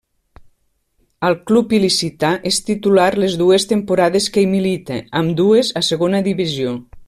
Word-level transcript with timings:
Al 1.27 1.35
club 1.49 1.75
il·licità 1.79 2.31
és 2.51 2.57
titular 2.71 3.07
les 3.25 3.37
dues 3.43 3.69
temporades 3.75 4.31
que 4.37 4.45
hi 4.47 4.51
milita, 4.57 5.01
ambdues 5.23 5.73
a 5.83 5.89
Segona 5.93 6.25
Divisió. 6.31 6.77